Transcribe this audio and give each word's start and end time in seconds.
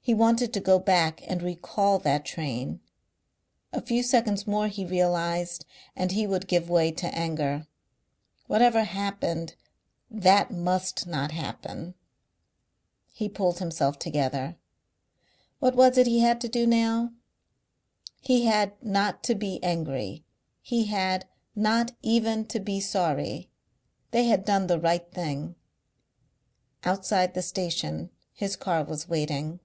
He 0.00 0.14
wanted 0.14 0.54
to 0.54 0.60
go 0.60 0.78
back 0.78 1.22
and 1.28 1.42
recall 1.42 1.98
that 1.98 2.24
train. 2.24 2.80
A 3.74 3.82
few 3.82 4.02
seconds 4.02 4.46
more, 4.46 4.68
he 4.68 4.86
realized, 4.86 5.66
and 5.94 6.12
he 6.12 6.26
would 6.26 6.48
give 6.48 6.70
way 6.70 6.92
to 6.92 7.14
anger. 7.14 7.66
Whatever 8.46 8.84
happened 8.84 9.54
that 10.10 10.50
must 10.50 11.06
not 11.06 11.32
happen. 11.32 11.92
He 13.12 13.28
pulled 13.28 13.58
himself 13.58 13.98
together. 13.98 14.56
What 15.58 15.76
was 15.76 15.98
it 15.98 16.06
he 16.06 16.20
had 16.20 16.40
to 16.40 16.48
do 16.48 16.66
now? 16.66 17.10
He 18.22 18.46
had 18.46 18.82
not 18.82 19.22
to 19.24 19.34
be 19.34 19.62
angry, 19.62 20.24
he 20.62 20.86
had 20.86 21.26
not 21.54 21.92
even 22.00 22.46
to 22.46 22.58
be 22.60 22.80
sorry. 22.80 23.50
They 24.12 24.24
had 24.24 24.46
done 24.46 24.68
the 24.68 24.80
right 24.80 25.06
thing. 25.12 25.54
Outside 26.82 27.34
the 27.34 27.42
station 27.42 28.08
his 28.32 28.56
car 28.56 28.82
was 28.82 29.06
waiting. 29.06 29.60